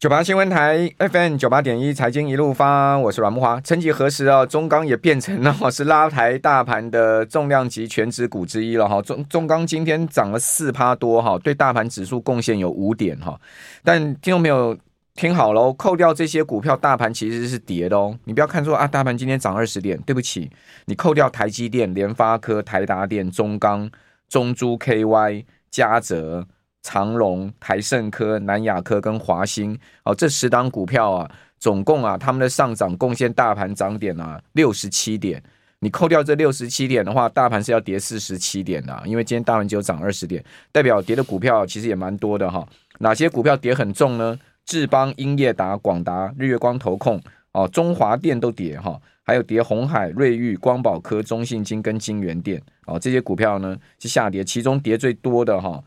[0.00, 3.60] 九八新闻台 FM 九八点一财经一路发，我是阮慕驊。
[3.60, 9.02] 曾几何时啊，中钢也变成了 是拉抬大盘的重量级权值股之一了哈。
[9.02, 13.38] 中中钢今天涨了四趴多哈，对大盘指数贡献有五点哈。
[13.84, 14.74] 但听众朋友
[15.14, 18.18] 听好喽，扣掉这些股票，大盘其实是跌的哦。
[18.24, 20.50] 你不要看说啊，大盘今天涨二十点，对不起，
[20.86, 23.90] 你扣掉台积电、联发科、台达电、中钢、
[24.30, 26.46] 中珠 KY、嘉泽。
[26.82, 35.42] 长荣、台盛科、南亚科跟华兴，哦，这十档股票啊，总共啊，他们的上涨贡献大盘涨点啊六十七点。
[35.82, 42.66] 你扣掉这六十七点的话，大盘是要跌四十七点的，因为今天大盘只有涨二十点，代表跌的股票其实也蛮多的哈。
[42.98, 44.38] 哪些股票跌很重呢？
[44.66, 47.20] 智邦、英业达、广达、日月光投控、
[47.52, 55.82] 哦，中华电都跌哈，还有跌红海、瑞昱、光宝科、中信金跟金元电，哦，这些股票呢是下跌，其中跌最多的哈。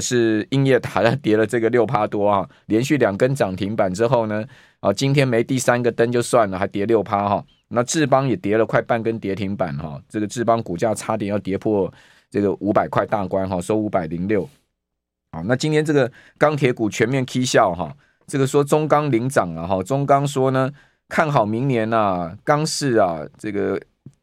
[0.00, 4.44] 是英业达跌了这个六趴多啊，连续两根涨停板之后呢，
[4.80, 7.44] 啊，今天没第三个灯就算了，还跌六趴哈。
[7.68, 11.92] 那智邦也跌了快半根跌停板哈，这个智邦股价差点要跌破
[12.28, 14.48] 这个五百块大关哈，收五百零六。
[15.30, 20.70] 好，那今天这个钢铁股全面 K 笑哈，这个说中钢领涨了哈，中钢说呢
[21.08, 23.80] 看好明年啊钢市啊这个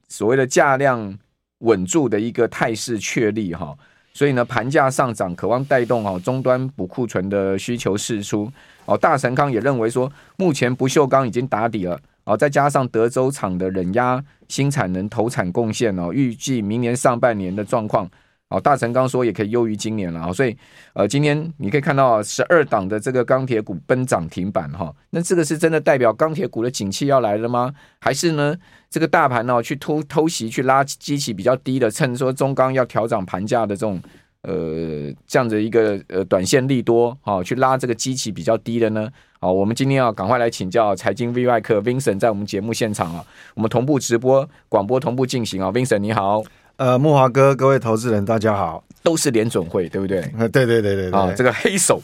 [0.10, 1.18] 所谓的价量
[1.60, 3.78] 稳住的一个态势确立哈。
[4.14, 8.52] 所以呢，盘价上涨，渴望带动哦终端补库存的需求释出
[8.86, 8.96] 哦。
[8.96, 18.10] 大神康也认为说，目前不锈钢已经打底了哦，再加上德州厂的冷压新产能投产贡献哦，预计明年上半年的状况。
[18.54, 20.56] 哦，大成刚说也可以优于今年了，所以
[20.94, 27.74] 呃，今天你可以看到十二档的这个钢铁股奔涨停板哈，那这个是真的代表钢铁股的景气要来了吗？
[27.98, 28.56] 还是呢，
[28.92, 34.00] 这个大盘呢去偷偷袭去拉基期比较低的，趁说中钢要调涨盘价的这种
[34.44, 39.10] 呃这样的一个呃短线利多哈，去拉这个基期比较低的呢？
[39.40, 46.44] 好，我们今天要赶快来请教财经 V 外客 Vincent 在我们节目现场啊，我们同步直播广播同步进行啊，Vincent 你好。
[46.78, 50.22] 呃，木华哥，各位投资人，大家好，都是联准会，对不对？
[50.52, 52.02] 对对对对对啊，这个黑手，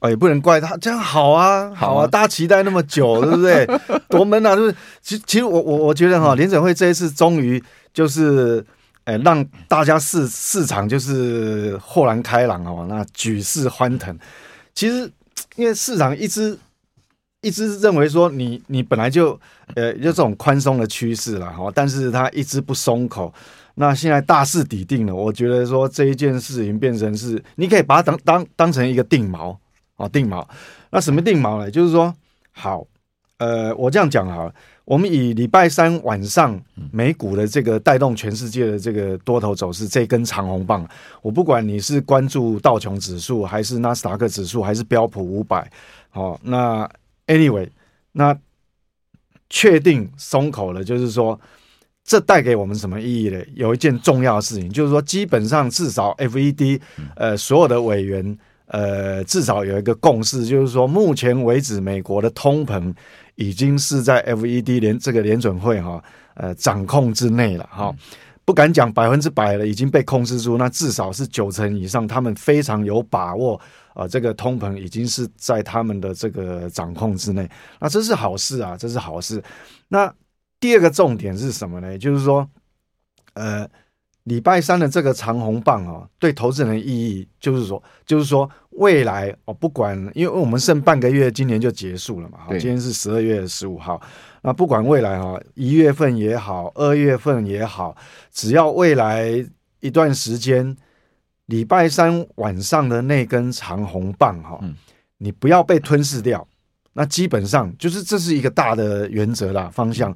[0.00, 3.66] 哦，也不能怪他，这样好啊，好啊，大家期待那么久， 对不对？
[4.10, 7.62] 多闷啊，就是其其实我我我觉得哈，联准会这一次终于
[7.94, 8.62] 就是，
[9.04, 14.16] 哎，让大家市市场就是豁然开朗哦，那举世欢腾。
[14.74, 15.10] 其实
[15.56, 16.56] 因为市场一直
[17.42, 19.38] 一直认为说你你本来就
[19.74, 23.32] 呃有这种宽松的趋势了哈，但是他一直不松口。
[23.76, 29.56] 那现在大势已定了，我觉得说这一件事情变成是，你可以把它当当当成一个定锚
[29.96, 30.46] 啊，定锚。
[30.90, 31.70] 那什么定锚呢？
[31.70, 32.12] 就是说，
[32.52, 32.84] 好，
[33.38, 36.60] 呃，我这样讲好了，我们以礼拜三晚上
[36.92, 40.86] 美股的这个带动全世界的这个多头走势，这根长红棒，
[41.22, 45.70] 我不管你是关注道琼指数，还是纳斯达克指数，还是标普五百，
[46.10, 46.86] 好，那
[47.30, 47.68] anyway，
[48.12, 48.36] 那
[49.48, 51.40] 确定松口了，就是说。
[52.02, 53.38] 这带给我们什么意义呢？
[53.54, 56.80] 有一件重要的事情，就是说，基本上至少 FED
[57.14, 58.36] 呃所有的委员
[58.66, 62.92] 呃至少有一个共识，就是说，目前为止美国的通膨
[63.36, 66.02] 已经是在 FED 联这个联准会哈
[66.34, 67.94] 呃掌控之内了哈，
[68.44, 73.60] 不敢讲百分之百了，已经被控制住，那至少是九成以上，他们非常有把握
[73.94, 77.48] 啊，这个通膨已经是在他们的这个掌控之内，
[77.80, 79.42] 那这是好事啊，这是好事，
[79.88, 80.12] 那。
[80.62, 81.96] 第二个重点是什么呢？
[81.96, 82.46] 就是说，
[83.32, 83.66] 呃，
[84.24, 92.40] 礼拜三的这个长红棒哦，对投资人的意义就是说，就是说未来哦，不管因为我们剩半个月，今年就结束了嘛。
[92.50, 93.98] 今天是十二月十五号，
[94.42, 97.96] 那不管未来哈，一月份也好，二月份也好，
[98.30, 99.42] 只要未来
[99.80, 100.76] 一段时间，
[101.50, 104.74] 礼拜三晚上的那根长红棒哈，嗯，
[105.18, 106.46] 你不要被吞噬掉，
[106.92, 110.14] 那基本上就是这是一个大的原则啦，方向。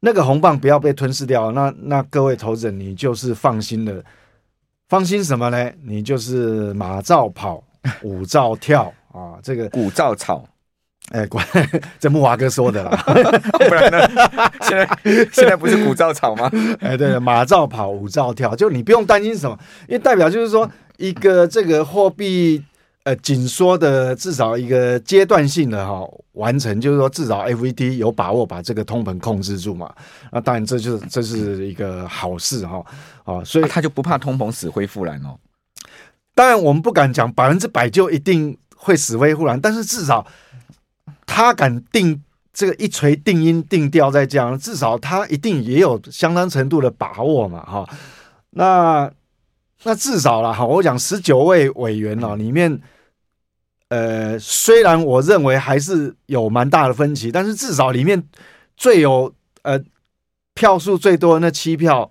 [0.00, 4.02] 那个红棒不要被吞噬掉，那那各位投资人，你就是放心了。
[4.88, 5.72] 放心什么呢？
[5.82, 7.64] 你就是马照跑，
[8.02, 9.38] 舞照跳啊！
[9.42, 10.46] 这个 鼓照吵，
[11.10, 11.46] 哎，关
[12.00, 12.90] 这木华哥说的啦，
[13.68, 14.08] 不然呢？
[14.62, 14.88] 现在
[15.32, 16.50] 现在不是鼓照吵吗？
[16.80, 19.58] 哎，对了，马照跑，舞照跳，就你不用担心什么，
[19.88, 22.64] 因为代表就是说一个这个货币。
[23.04, 29.92] 呃，紧缩的至少一个阶段性的哈、哦、完成，就是说至少 FED 有把握把这个通膨控制住嘛。
[30.32, 32.86] 那当然这就是这是一个好事哈、哦。
[33.40, 35.36] 哦，所以、啊、他就不怕通膨死灰复燃哦。
[36.34, 40.26] 当然我们不敢讲百分之百就一定会死灰复燃，但是至少
[41.26, 42.22] 他敢定
[42.52, 47.88] 这个一锤定音定调在这样，至少他一定也有相当程度的把握嘛哈、
[48.50, 49.10] 那
[49.82, 52.80] 那至少了哈，我讲十九位委员哦里面。
[53.90, 58.20] 呃，虽然我认为还是有蛮大的分歧，但是至少里面
[58.76, 59.32] 最有
[59.62, 59.78] 呃
[60.54, 62.10] 票数最多的那七票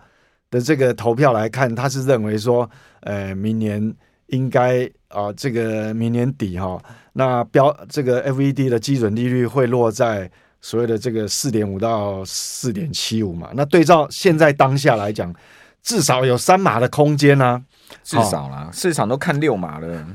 [0.50, 2.70] 的这个投票来看，他是认为说，
[3.02, 3.94] 呃，明年
[4.28, 6.82] 应该啊、呃，这个明年底哈、
[7.14, 10.30] 那标这个 FED 的基准利率会落在
[10.62, 13.50] 所谓的这个四点五到四点七五嘛。
[13.54, 15.34] 那对照现在当下来讲，
[15.82, 17.62] 至少有三码的空间呢、啊，
[18.04, 20.08] 至少啦，哦、市场都看六码了。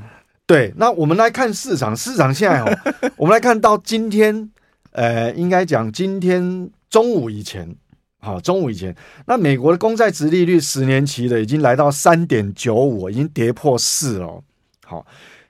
[0.45, 2.79] 对，那我们来看市场，市场现在哦，
[3.17, 4.49] 我们来看到今天，
[4.91, 7.75] 呃，应该讲今天中午以前，
[8.19, 8.95] 好、哦，中午以前，
[9.27, 14.43] 那美国的公债值利率十年期的已经来到三点九五，已经跌破四了。
[14.83, 15.05] 好、哦，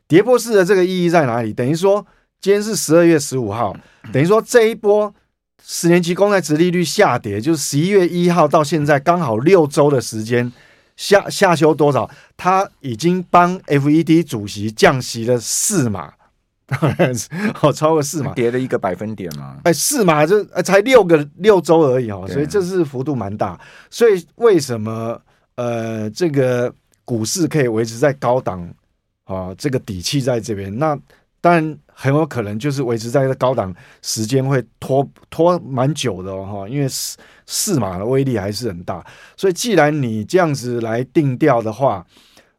[0.09, 1.53] 跌破式的这个意义在哪里？
[1.53, 2.05] 等于说
[2.41, 3.73] 今天是十二月十五号，
[4.11, 5.13] 等于说这一波
[5.63, 10.51] 十年期公债殖利率下跌，就是十一月一号到现在刚好六周的时间。
[10.97, 12.09] 下下修多少？
[12.35, 16.11] 他已经帮 FED 主席降息了四码，
[16.65, 17.29] 当然是
[17.61, 19.61] 哦，超过四码，跌了一个百分点嘛？
[19.63, 23.57] 哎，四码就才六个六周而已哦，所以这是幅度蛮大。
[23.89, 25.17] 所以为什么
[25.55, 26.69] 呃这个
[27.05, 28.69] 股市可以维持在高档
[29.33, 29.55] 啊？
[29.57, 30.99] 这个底气在这边，那
[31.39, 37.17] 当然很有可能就是维持在一个高档时间会拖拖蛮久的哦，因为四。
[37.51, 39.03] 四码的威力还是很大，
[39.35, 42.05] 所以既然你这样子来定调的话，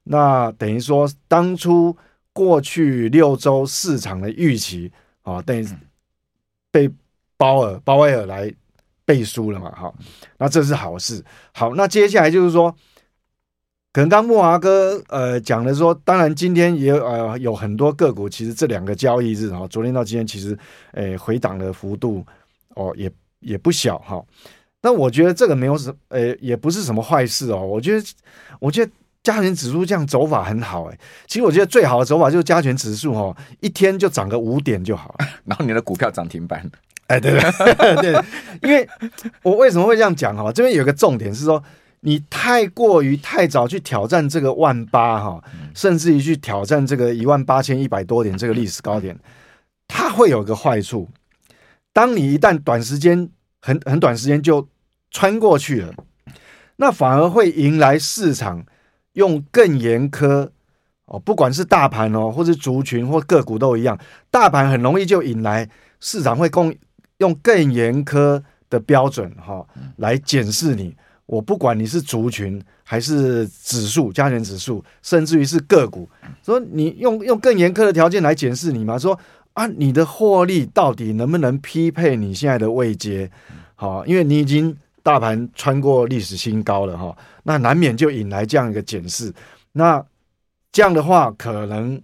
[0.03, 1.97] 那等于说当初
[2.33, 4.91] 过去六周市场的预期
[5.23, 5.65] 啊，等于
[6.73, 6.91] 被
[7.37, 8.53] 鲍尔鲍威尔来
[9.05, 9.95] 背书了嘛，哈，
[10.39, 11.25] 那这是好事。
[11.53, 12.75] 好，那接下来就是说，
[13.93, 20.57] 可能刚木华哥呃讲的说，当然今天也呃有很多个股，其实这两个交易日啊，昨天到今天其实
[20.93, 22.25] 诶、呃、回档的幅度
[22.77, 23.11] 哦也
[23.41, 24.23] 也不小哈。
[24.83, 27.61] 那我觉得这个没有什么，呃，也不是什么坏事哦。
[27.61, 28.07] 我觉得，
[28.61, 28.91] 我觉得
[29.23, 30.99] 加权指数这样走法很好，诶。
[31.27, 35.15] 其实我觉得最好的走法就是加权指数哦，一天就涨个五点就好，
[35.45, 36.65] 然后你的股票涨停板。
[37.09, 37.33] 哎，对
[37.75, 38.25] 对对，
[38.63, 38.89] 因为
[39.43, 40.53] 我为什么会这样讲哈？
[40.53, 41.63] 这边有个重点是说，
[42.01, 45.45] 你太过于太早去挑战这个万八哈，
[45.75, 49.19] 甚至于去挑战这个一万八千一百多点这个历史高点，
[49.87, 51.09] 它会有个坏处。
[51.93, 53.29] 当你一旦短时间
[53.61, 54.67] 很很短时间就
[55.11, 55.93] 穿过去了，
[56.77, 58.65] 那反而会迎来市场
[59.13, 60.49] 用更严苛
[61.05, 63.99] 哦，不管是大盘哦，或是族群或个股都一样，
[64.31, 65.69] 大盘很容易就引来
[66.01, 66.75] 市场会共
[67.19, 70.97] 用更严苛的标准哈、哦、来检视你。
[71.31, 76.09] 我不管你是族群还是指数，加权指数，甚至于是个股，
[76.45, 79.19] 说你用用更严苛的条件来检视你嘛，说。
[79.53, 83.29] 啊，你的获利到底能不能匹配你现在的位阶？
[83.75, 89.35] 好，因为你已经大盘穿过历史新高了哈，那难免就引来这样一个检视。
[89.73, 90.03] 那
[90.71, 92.01] 这样的话，可能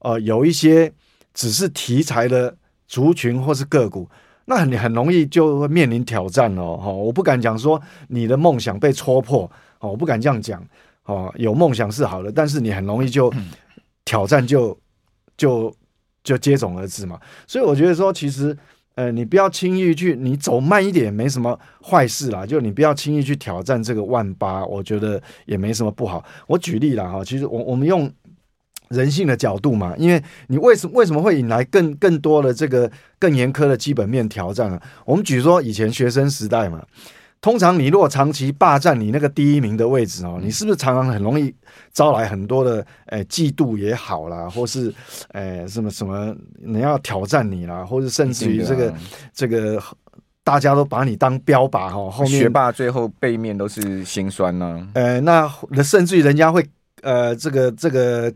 [0.00, 0.92] 呃有一些
[1.32, 2.56] 只是题材的
[2.88, 4.10] 族群或是个股，
[4.48, 6.76] 那你很容易就会面临挑战哦。
[6.76, 9.48] 哈，我不敢讲说你的梦想被戳破，
[9.78, 10.60] 哦，我不敢这样讲。
[11.04, 13.32] 哦，有梦想是好的，但是你很容易就
[14.04, 14.76] 挑战就
[15.36, 15.72] 就。
[16.24, 18.54] 就接踵而至嘛，所以我觉得说，其实，
[18.96, 22.44] 呃，你不要轻易去，你走慢一点也没什么坏事啦。
[22.44, 26.22] 就你不要轻易去挑战这个万八，我觉得也没什么不好。
[26.46, 28.12] 我举例了哈，其实我我们用
[28.90, 34.82] 人性的角度嘛，因为你为什么为什么会引来更更多的这个更严苛的基本面挑战啊？
[35.04, 36.84] 我们举说以前学生时代嘛。
[37.40, 41.54] 通常你如果长期霸占你那个第一名的位置哦，你是不是常常很容易
[41.92, 44.92] 招来很多的诶嫉妒也好啦，或是
[45.34, 48.92] 诶什么什么你要挑战你啦，或是甚至于这个
[49.32, 49.80] 这个
[50.42, 54.88] 大家都把你当标靶哈，后面学霸最后背面都是心酸呢。
[54.94, 55.48] 呃，那
[55.84, 56.68] 甚至于人家会
[57.02, 58.34] 呃这个这个。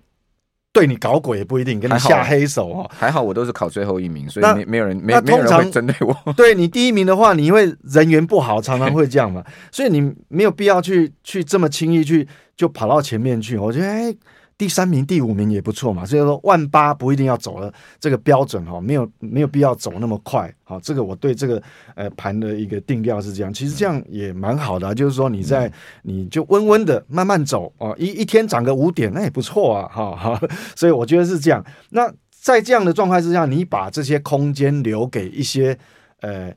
[0.73, 2.91] 对你搞鬼也不一定，跟你下黑手哦。
[2.97, 6.17] 还好我都是考最后一名，所以没没有人没没有人会针对我。
[6.35, 12.26] 对你第一名的话，你因为人缘不好，常常会这样嘛，所以你没有必要去去这么轻易去
[12.57, 13.57] 就跑到前面去。
[13.57, 14.14] 我觉得哎。
[14.62, 20.49] 第三名、第五名也不错嘛，所以说万八不一定要走了这个标准哈，没有没有必要走那么快。
[20.62, 21.61] 好，这个我对这个
[21.97, 25.69] 呃盘的一个定调是这样，其实这样也蛮好的，就是说你在
[26.02, 30.40] 你就温温的慢慢走哦，一一天涨个五点，那也不错啊，哈哈。
[30.76, 31.64] 所以我觉得是这样。
[31.90, 35.76] 那在这样的状态之下，你把这些空间留给一些
[36.21, 36.52] 呃。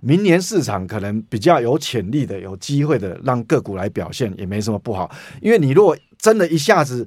[0.00, 5.10] 明年市场可能比较有潜力的、有机会的，让个股来表现也没什么不好。
[5.42, 7.06] 因为你如果真的一下子，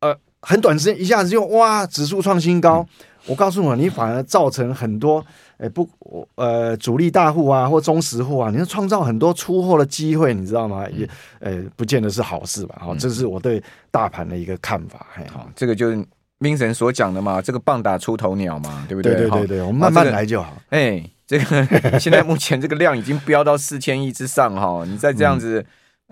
[0.00, 2.86] 呃，很短时间一下子就哇，指数创新高，
[3.26, 5.24] 我告诉你，你反而造成很多，
[5.58, 5.88] 哎不，
[6.34, 10.84] 呃，主力大户啊或中实户啊，你要创造很多出货的机会，你知道吗？
[10.90, 12.76] 也，呃，不见得是好事吧？
[12.80, 15.06] 好，这是我对大盘的一个看法。
[15.32, 16.04] 好，这个就是。
[16.40, 19.12] Vincent 所讲的嘛，这个棒打出头鸟嘛，对不对？
[19.14, 20.56] 对对对对，我们慢慢来就好。
[20.70, 25.62] 哎，这个 现在目前这个量已经飙到四千亿之上哈，你再这样子。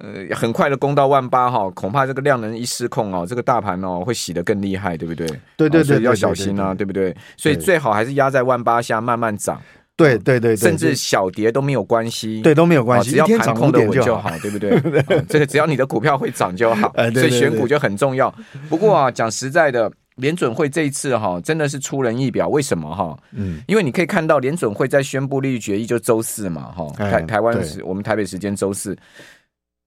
[0.01, 5.27] 呃，很快的攻到万八哈，恐怕这个量能一失控哦，这个大盘哦会洗得更厉害，对不对？
[5.57, 7.15] 对对对，要小心啊，对不对？
[7.37, 9.61] 所以最好还是压在万八下慢慢涨。
[9.97, 14.71] 对对对，甚至小跌都没有关系，对都没有关系，只要盘控的稳就好，对不对？
[15.29, 18.33] 这个只要你的股票会涨就好，所以选股就很重要。
[18.69, 23.19] 不过啊，讲实在的，联准会这一次哈真的是出人意表，为什么哈？
[23.33, 28.97] 嗯，因为你可以看到联准会在宣布利率决议就周四嘛哈，台台湾时我们台北时间周四。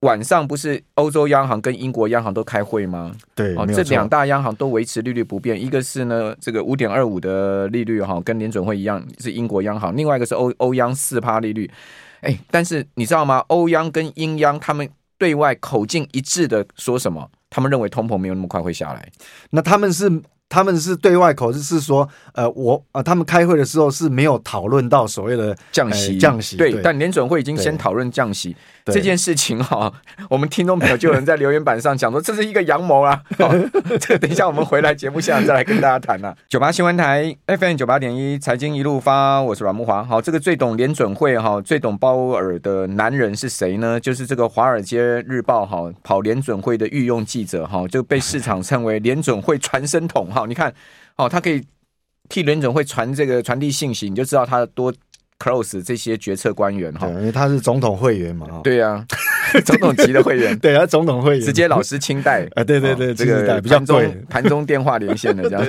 [0.01, 3.11] 晚上不是欧洲央行跟英国央行都开会吗？
[3.35, 11.69] 对，哦，这两大央行都维持利率不变，一个是呢这个五点二五的利率哈，跟联准会一样是英国央行，另外一个是欧欧央四趴利率。
[12.21, 13.43] 哎，但是你知道吗？
[13.47, 17.29] 欧央跟英央他们对外口径一致的说什么？
[17.49, 19.07] 他们认为通膨没有那么快会下来。
[19.49, 20.21] 那他们是？
[20.51, 26.57] 他们是对外口是说，呃，我呃，他们开会的时候是没有讨论到所谓的降息，降息。
[26.57, 28.53] 对，但联准会已经先讨论降息
[28.85, 29.91] 这件事情哈。
[30.29, 33.21] 我们听众朋友就有人在留言板上讲说，这是一个阳谋啊。
[34.01, 36.35] 这等一下我们回来节目现场再来跟大家谈呐。
[36.49, 40.03] 九八新闻台 FM 九八点一财经一路发，我是阮慕华。
[40.03, 43.97] 好，这个最懂联准会哈，最懂鲍尔的男人是谁呢？
[43.97, 50.40] 就是这个《华尔街日报》哈，跑联准会的御用记者哈，就被市场称为联准会传声筒哈。
[50.45, 50.73] 你看，
[51.17, 51.63] 哦，他可以
[52.29, 54.93] 替联准会传这个传递信息，你就知道他多
[55.37, 57.07] close 这些决策官员哈。
[57.07, 58.47] 因为他是总统会员嘛。
[58.63, 59.05] 对呀、啊，
[59.65, 60.57] 总统级的会员。
[60.59, 62.63] 对啊，总统会员直接老师清代 啊。
[62.63, 65.65] 对对对，这个盘中盘中电话连线的这样。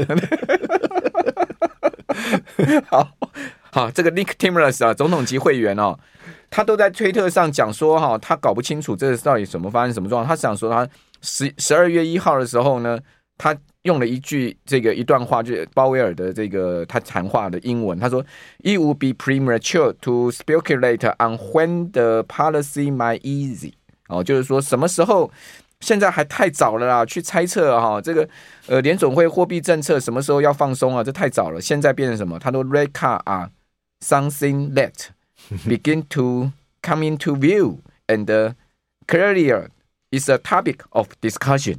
[2.86, 3.08] 好
[3.72, 5.98] 好，这个 Nick Timiraos 啊，总统级会员哦，
[6.50, 10.28] 他都在推特上讲说哈，他搞不清楚这是到底什么发生什么状况。
[10.28, 10.86] 他想说他
[11.22, 12.98] 十十二月一号的时候呢，
[13.36, 13.56] 他。
[13.83, 18.25] 用了一句这个一段话，就是鲍威尔的这个他谈话的英文，他说：“
[18.63, 23.71] It would be premature to speculate on when the policy might ease。”
[24.09, 25.31] 哦，就是说什么时候，
[25.79, 28.27] 现在还太早了啦，去猜测哈、哦，这个
[28.67, 31.01] 呃联总会货币政策什么时候要放松啊？
[31.01, 32.38] 这太早了，现在变成什么？
[32.38, 33.50] 他说：“Rate cut 啊，
[34.01, 35.07] something that
[35.65, 38.55] begin to come into view and
[39.07, 39.69] clearly
[40.12, 41.77] is a topic of discussion。”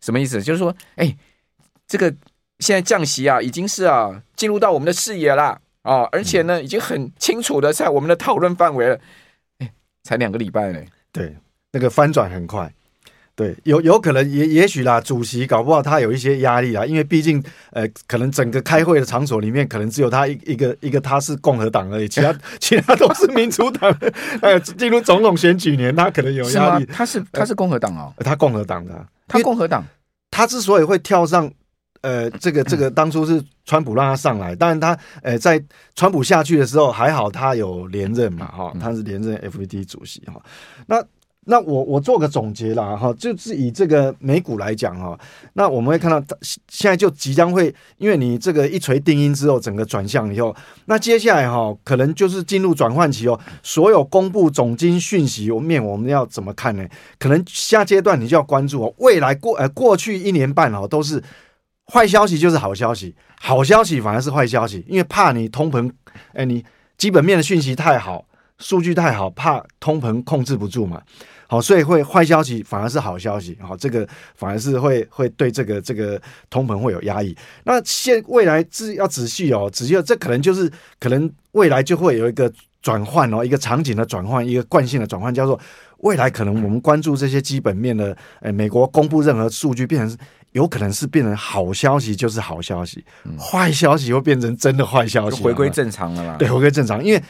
[0.00, 0.42] 什么意思？
[0.42, 1.16] 就是说，哎。
[1.87, 2.13] 这个
[2.59, 8.99] 现在降息啊，已经是啊进入到我们的视野啦啊、哦，而且呢，已经很清楚的在我们的讨论范围了。
[9.59, 9.71] 哎，
[10.03, 11.35] 才两个礼拜呢，对，
[11.71, 12.73] 那个翻转很快，
[13.35, 23.95] 对，有有可能也也许啦，主席搞不好他有一些压力啦，因为毕竟呃，可能整个开会的场所里面，可能只有他一一个一个他是共和党而已，其他 其他都是民主党。
[24.41, 26.85] 呃，进入总统选举年，他可能有压力。
[26.85, 29.85] 他是他是共和党哦，呃、他共和党的，他共和党，
[30.31, 31.51] 他之所以会跳上。
[32.05, 35.59] 呃，这个这个当初是川普让他上来，但是他呃在
[35.95, 40.39] 川普下去的时候还好，他有连任嘛，哈，他是连任 FED 主席哈。
[40.85, 41.03] 那
[41.47, 45.17] 那我我做个总结啦，哈，就是以这个美股来讲哈，
[45.53, 46.23] 那我们会看到
[46.69, 53.39] 现在就即将会，因为你这个一锤定音之后，整个转向以后，那接下来哈可能就是进入转换期哦。
[53.63, 56.87] 所有公布总经讯息面，我们要怎么看呢？
[57.17, 61.19] 可能下阶段你就要关注哦，未来过呃过去一年半哦都是。
[61.93, 65.91] 坏消息就是好消息，好消息反而是坏消息，因为怕你通膨，
[66.33, 66.65] 哎，你
[66.97, 68.25] 基本面的讯息太好，
[68.57, 70.99] 数据太好，怕通膨控制不住嘛，
[71.47, 77.37] 好，所以会坏消息反而是好消息，好，这个反而是会会对这个这个通膨会有压抑。
[77.65, 82.51] 那现未来是要仔细哦，仔细，这可能就是可能未来就会有一个
[82.81, 85.59] 转换哦，一个场景的转换，一个惯性的转换，叫做
[85.99, 90.17] 未来可能我们关注这些基本面的，哎，美国公布任何数据变成。
[90.55, 96.35] 有可能是变成好消息就是好消息，嗯、坏消息又变成真的坏消息，回归正常了啦。
[96.39, 97.21] 对，回归正常，因为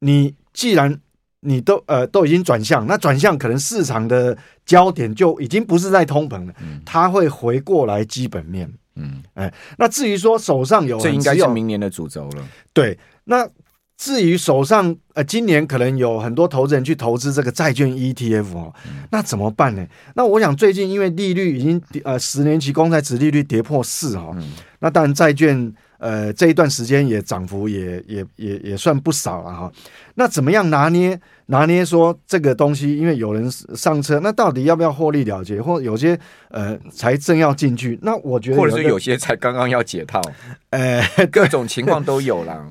[0.00, 0.98] 你既然
[1.40, 4.36] 你都呃都已经转向，那转向可能市场的
[4.66, 8.68] 焦点就已经不是在通膨了，嗯、它会回过来基本面。
[8.96, 12.44] 嗯，哎，那至于说手上有，这应该是明年的主轴了。
[12.72, 13.48] 对，那。
[14.04, 18.74] 至于手上呃，今年可能有很多投资人去投资这个债券 ETF 哦，
[19.12, 19.86] 那怎么办呢？
[20.16, 24.36] 那我想最近因为利率已经呃十年期公债值利率跌破四哈，
[24.80, 29.72] 那当然债券呃这一段时间也涨幅也也也也算不少了哈。
[30.16, 31.16] 那怎么样拿捏
[31.46, 32.98] 拿捏说这个东西？
[32.98, 35.62] 因为有人上车，那到底要不要获利了结？
[35.62, 36.18] 或有些
[36.48, 40.20] 呃才正要进去，那我觉得或者是有些才刚刚要解套，
[40.70, 42.66] 呃，各种情况都有啦。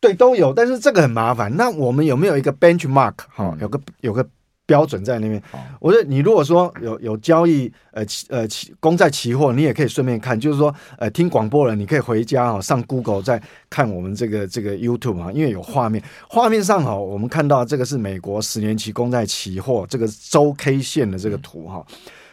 [0.00, 1.54] 对，都有，但是这个很麻烦。
[1.56, 3.58] 那我们有没有一个 benchmark 哈、嗯？
[3.60, 4.26] 有个有个
[4.64, 5.42] 标准在那边。
[5.78, 21.84] 我说你如果说有有交易呃期呃期公债期货，你也可以顺便看，就是说呃听广播了，你可以回家哦上 Google 再看我们这个这个 YouTube 啊，因为有画面，画面上哈我们看到这个是美国十年期公债期货这个周 K 线的这个图哈。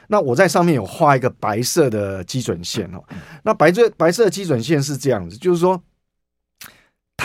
[0.08, 3.04] 那我在上面有画一个白色的基准线哦，
[3.44, 5.82] 那白色白色的基准线是这样子，就是说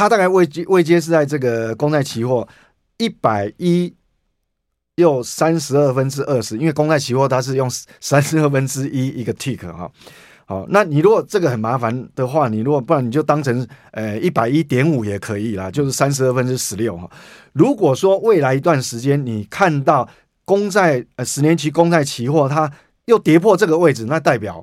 [0.02, 2.47] 它大概位阶位阶是在这个公债期货
[2.99, 3.94] 一百一。
[4.97, 7.66] 又三十二分之二十，因为公债期货它是用
[7.99, 9.90] 三十二分之一一个 tick 哈，
[10.44, 17.11] 好，那你如果这个很麻烦的话，你如果不然你就当成呃一百一点五也可以啦，就是三十二分之十六哈。
[17.54, 20.06] 如果说未来一段时间你看到
[20.44, 22.71] 公债呃十年期公债期货它
[23.06, 24.62] 又跌破这个位置，那代表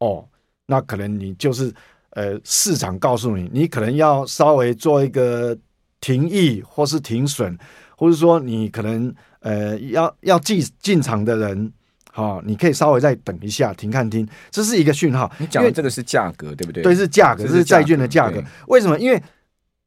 [0.00, 0.28] 哦，
[0.66, 1.72] 那可能你就是
[2.12, 5.56] 呃市场告诉你，你可能要稍微做一个
[6.00, 7.58] 停益或是停损，
[7.96, 9.14] 或者说你可能。
[9.44, 11.72] 呃，要要进进场的人，
[12.12, 15.28] 好、哦，你可以稍微再等一下，停看听，这是一个讯号。
[15.36, 16.80] 你讲的这个是价格，对不对？
[16.80, 18.40] 对，是价格，这是债券的价格。
[18.68, 18.96] 为什么？
[19.00, 19.20] 因为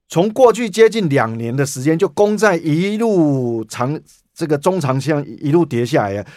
[0.10, 3.98] 从过去接近两年的时间，就公债一路长
[4.34, 6.28] 这个中长线一路跌下来，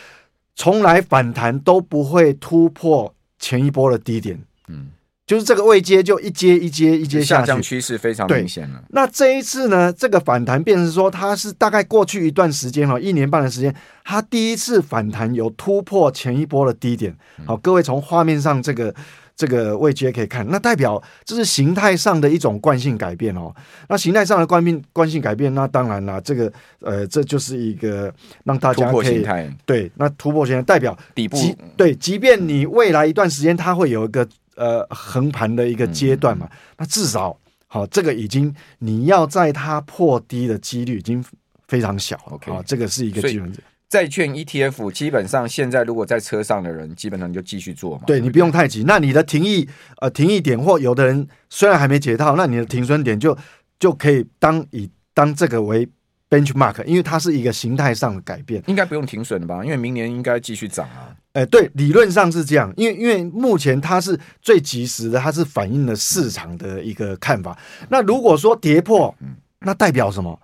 [0.54, 4.40] 从来反弹都不会突破前一波的低点。
[4.68, 4.90] 嗯。
[5.28, 8.82] 就是这个位阶就一阶一阶一阶下去，下降趋势非常明显了。
[8.88, 13.72] 那这一次呢，这个反弹变成说，它是大概过去一段时间哈，一年半的时间，
[14.04, 17.14] 它第一次反弹有突破前一波的低点。
[17.44, 18.94] 好，各位从画面上这个
[19.36, 23.54] 这个位阶可以看，那代表这是形态上的一种惯性改变哦。
[23.90, 28.10] 那形态上的惯性惯性改变，那当然啦，这个呃，这就是一个
[28.44, 29.22] 让大家可以
[29.66, 31.36] 对，那突破形态代表底部
[31.76, 34.26] 对，即便你未来一段时间它会有一个。
[34.58, 37.38] 呃，横盘的一个阶段嘛，那至少
[37.68, 41.24] 好，这个已经你要在它破低的几率已经
[41.68, 42.32] 非常小了。
[42.32, 43.52] OK，这个是一个基本。
[43.88, 48.02] 债券 ETF 基本上现在如果在车上的人，基本上就继续做嘛。
[48.06, 48.84] 对，你不用太急。
[48.86, 49.66] 那你的停益
[50.00, 53.34] 呃停益点或有的人虽然还没解套，那你的停损点就
[53.78, 55.88] 就可以当以当这个为
[56.28, 59.64] benchmark，因为它是一个形态上的改变，应该不用停损的吧？
[59.64, 61.16] 因为明年应该继续涨啊。
[61.38, 67.56] 哎，对，理论上是这样，因为因为目前它是最及时的，它是反映了市场的一个看法。
[67.88, 69.14] 那如果说跌破，
[69.60, 70.36] 那代表什么？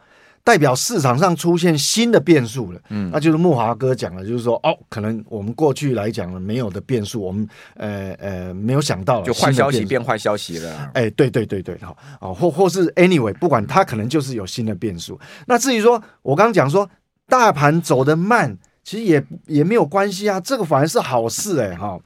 [0.45, 2.81] 代表市场上出现新的变数了。
[2.91, 10.91] 嗯，那就是木华哥讲的，就是说哦，可能我们过去来讲了没有的变数，我们呃呃没有想到，就坏消息变坏消息了。
[10.95, 15.19] 哎，对对对对，好哦，或或是 anyway，不管它可能就是有新的变数。
[15.47, 16.89] 那至于说我刚刚讲说
[17.27, 18.57] 大盘走得慢。
[18.85, 21.99] 其实也也没有关系啊，这个反而是好事哎哈。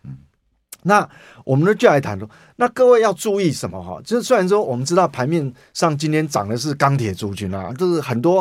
[0.84, 1.06] 那
[1.44, 2.16] 我们就来谈，
[2.54, 4.00] 那各位要注意什么哈？
[4.04, 8.40] 就是虽然说我们知道盘面上今天涨的是钢铁族群啊，就是很多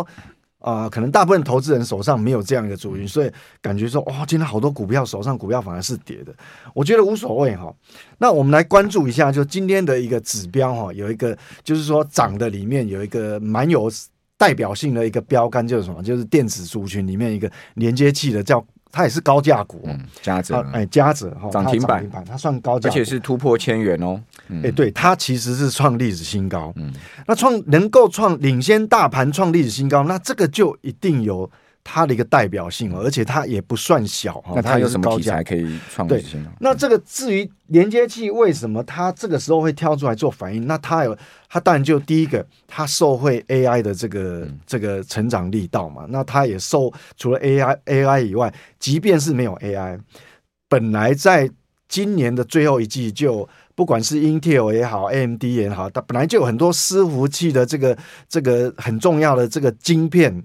[0.59, 6.31] 啊、呃，可能大部分投资人手上没有这样一个族群，所以感觉说哇，今天好多股票手上股票反而是跌的。
[6.75, 7.73] 我觉得无所谓哈。
[8.19, 13.91] 那我们来关注一下，就今天的一个指标哈，有一个就是说涨的里面有一个蛮有。
[14.37, 16.01] 代表性的一个标杆就是什么？
[16.03, 24.21] 就是电子族群里面一个连接器的，叫它也是高价股，嗯，嘉泽，哎，嘉泽哈，涨停板，它算高价，而且是突破千元哦，
[24.63, 26.93] 哎，对，它其实是创历史新高，嗯，
[27.25, 31.49] 那创能够创领先大盘创历史新高，那这个就一定有。
[31.89, 34.43] 它的一个代表性，而且它也不算小。
[34.53, 36.19] 那它有什么题材可以创新？
[36.19, 40.67] 对，那这个至于连接器为什么它这个时候会跳出来做反应？
[40.67, 46.05] 那它有，它当然就第一个，它受惠 AI 的这个、嗯、这个成长力道嘛。
[46.09, 49.97] 那它也受除了 AI AI 以外，即便是没有 AI，
[50.67, 51.49] 本来在
[51.87, 57.97] 今年的最后一季就不管是 Intel 也好，AMD 也好，它本来就有很多伺服器的这个
[58.27, 60.43] 这个很重要的这个晶片。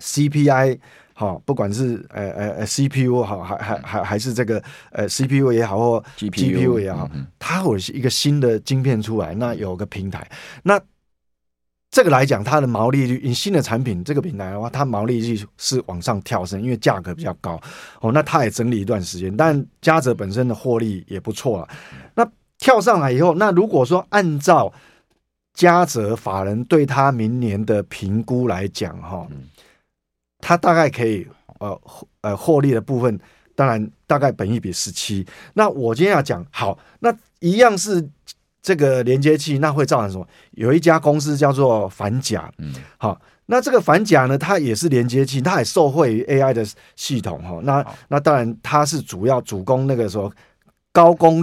[0.00, 0.78] CPI
[1.12, 10.28] 好，不管是呃呃呃 CPU 好，还还还还是这个呃 CPU 也好，或 GPU 也好，它会有一个新的晶片出来，那有个平台，
[10.64, 10.80] 那
[11.92, 17.60] 这个来讲，它的毛利率，以新的产品这个平台的话，它毛利率是往上跳升，因为价格比较高
[18.00, 18.10] 哦。
[18.10, 21.68] 那它也整理一段时间，但嘉泽本身的获利也不错了。
[22.16, 22.28] 那
[22.58, 24.72] 跳上来以后，那如果说按照
[25.52, 29.24] 嘉泽法人对他明年的评估来讲，哈。
[30.46, 31.26] 它大概可以，
[31.58, 31.80] 呃，
[32.20, 33.18] 呃，获利的部分，
[33.54, 35.26] 当然大概本益比十七。
[35.54, 38.06] 那我今天要讲，好，那一样是
[38.60, 40.28] 这个连接器，那会造成什么？
[40.50, 46.62] 有一家公司叫做反甲，嗯，好，那这个反甲呢，它也是连接器，它也受惠于 AI 的
[46.94, 50.30] 系统，哈，那那当然它是主要主攻那个时候
[50.92, 51.42] 高功